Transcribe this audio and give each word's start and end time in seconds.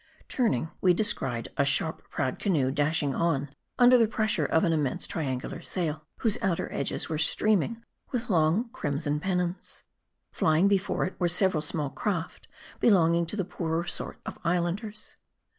Turning, 0.27 0.71
we 0.81 0.95
descried 0.95 1.49
a 1.57 1.63
sharp 1.63 2.01
prowed 2.09 2.39
canoe, 2.39 2.71
dashing 2.71 3.13
on, 3.13 3.53
under 3.77 3.99
the 3.99 4.07
pressure 4.07 4.47
of 4.47 4.63
an 4.63 4.73
immense 4.73 5.05
triangular 5.05 5.61
sail, 5.61 6.07
whose 6.21 6.39
outer 6.41 6.73
edges 6.73 7.07
were 7.07 7.19
streaming 7.19 7.83
with 8.09 8.27
long, 8.27 8.67
crimson 8.69 9.19
pennons. 9.19 9.83
Flying 10.31 10.67
before 10.67 11.05
it, 11.05 11.15
were 11.19 11.29
several 11.29 11.61
small 11.61 11.91
craft, 11.91 12.47
belonging 12.79 13.27
to 13.27 13.35
the 13.35 13.45
poorer 13.45 13.85
sort 13.85 14.19
of 14.25 14.39
Islanders. 14.43 15.17